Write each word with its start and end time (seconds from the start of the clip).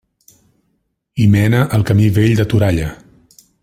Hi 1.19 1.27
mena 1.35 1.61
el 1.79 1.87
Camí 1.91 2.11
Vell 2.19 2.35
de 2.43 2.51
Toralla. 2.55 2.93